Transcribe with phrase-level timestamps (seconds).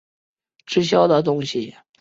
[0.65, 1.75] 直销的东西